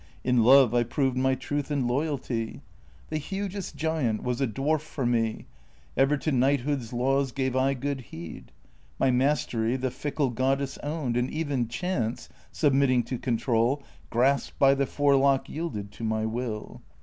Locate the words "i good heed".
7.55-8.51